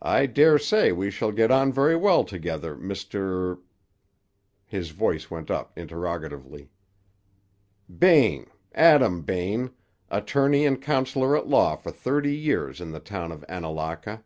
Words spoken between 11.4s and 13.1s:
law for thirty years in the